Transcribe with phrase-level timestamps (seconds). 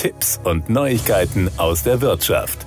[0.00, 2.64] Tipps und Neuigkeiten aus der Wirtschaft.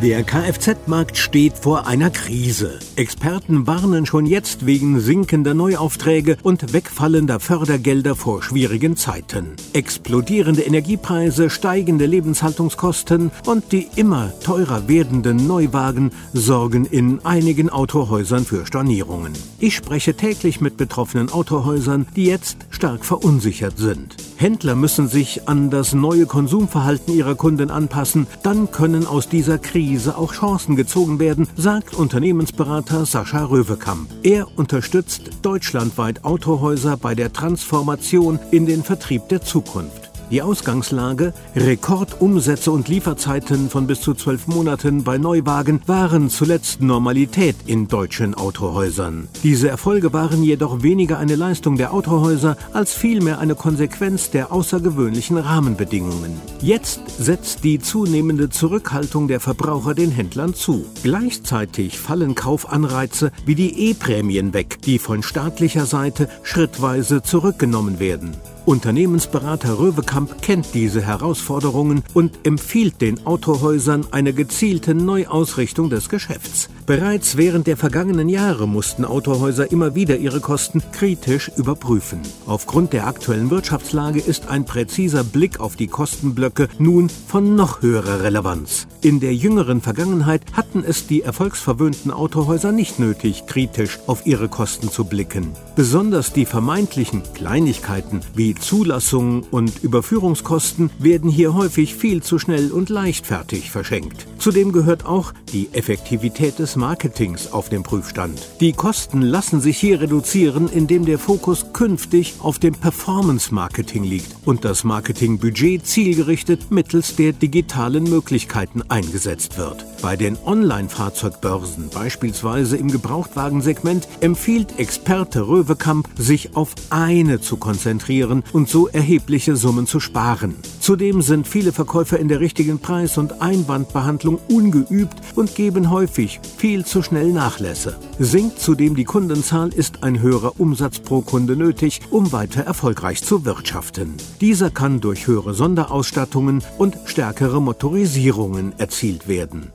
[0.00, 2.78] Der Kfz-Markt steht vor einer Krise.
[2.96, 9.56] Experten warnen schon jetzt wegen sinkender Neuaufträge und wegfallender Fördergelder vor schwierigen Zeiten.
[9.74, 18.64] Explodierende Energiepreise, steigende Lebenshaltungskosten und die immer teurer werdenden Neuwagen sorgen in einigen Autohäusern für
[18.64, 19.34] Stornierungen.
[19.58, 24.16] Ich spreche täglich mit betroffenen Autohäusern, die jetzt stark verunsichert sind.
[24.36, 30.16] Händler müssen sich an das neue Konsumverhalten ihrer Kunden anpassen, dann können aus dieser Krise
[30.16, 34.10] auch Chancen gezogen werden, sagt Unternehmensberater Sascha Röwekamp.
[34.22, 40.05] Er unterstützt deutschlandweit Autohäuser bei der Transformation in den Vertrieb der Zukunft.
[40.28, 47.54] Die Ausgangslage, Rekordumsätze und Lieferzeiten von bis zu zwölf Monaten bei Neuwagen waren zuletzt Normalität
[47.66, 49.28] in deutschen Autohäusern.
[49.44, 55.38] Diese Erfolge waren jedoch weniger eine Leistung der Autohäuser als vielmehr eine Konsequenz der außergewöhnlichen
[55.38, 56.40] Rahmenbedingungen.
[56.60, 60.86] Jetzt setzt die zunehmende Zurückhaltung der Verbraucher den Händlern zu.
[61.04, 68.32] Gleichzeitig fallen Kaufanreize wie die E-Prämien weg, die von staatlicher Seite schrittweise zurückgenommen werden.
[68.66, 69.78] Unternehmensberater
[70.16, 76.70] Röwekamp kennt diese Herausforderungen und empfiehlt den Autohäusern eine gezielte Neuausrichtung des Geschäfts.
[76.86, 82.20] Bereits während der vergangenen Jahre mussten Autohäuser immer wieder ihre Kosten kritisch überprüfen.
[82.46, 88.22] Aufgrund der aktuellen Wirtschaftslage ist ein präziser Blick auf die Kostenblöcke nun von noch höherer
[88.22, 88.86] Relevanz.
[89.00, 94.88] In der jüngeren Vergangenheit hatten es die erfolgsverwöhnten Autohäuser nicht nötig, kritisch auf ihre Kosten
[94.88, 95.48] zu blicken.
[95.74, 102.90] Besonders die vermeintlichen Kleinigkeiten wie Zulassungen und Überführungskosten werden hier häufig viel zu schnell und
[102.90, 104.28] leichtfertig verschenkt.
[104.38, 108.40] Zudem gehört auch die Effektivität des Marketings auf den Prüfstand.
[108.60, 114.64] Die Kosten lassen sich hier reduzieren, indem der Fokus künftig auf dem Performance-Marketing liegt und
[114.64, 119.84] das Marketingbudget zielgerichtet mittels der digitalen Möglichkeiten eingesetzt wird.
[120.02, 128.68] Bei den Online-Fahrzeugbörsen, beispielsweise im Gebrauchtwagensegment, empfiehlt Experte Röwekamp, sich auf eine zu konzentrieren und
[128.68, 130.56] so erhebliche Summen zu sparen.
[130.86, 136.84] Zudem sind viele Verkäufer in der richtigen Preis- und Einwandbehandlung ungeübt und geben häufig viel
[136.84, 137.98] zu schnell Nachlässe.
[138.20, 143.44] Sinkt zudem die Kundenzahl, ist ein höherer Umsatz pro Kunde nötig, um weiter erfolgreich zu
[143.44, 144.14] wirtschaften.
[144.40, 149.72] Dieser kann durch höhere Sonderausstattungen und stärkere Motorisierungen erzielt werden.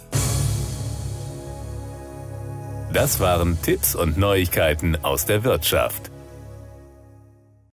[2.93, 6.10] Das waren Tipps und Neuigkeiten aus der Wirtschaft.